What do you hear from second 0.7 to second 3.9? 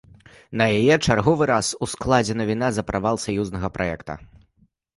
яе чарговы раз ускладзена віна за правал саюзнага